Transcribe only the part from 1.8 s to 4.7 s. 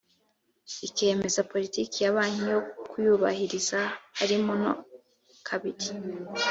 ya banki yo kuyubahiriza harimo